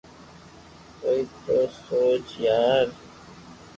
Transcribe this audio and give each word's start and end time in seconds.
ڪوئي 0.99 1.21
تو 1.43 1.57
سوچ 1.85 2.27
يار 2.45 2.85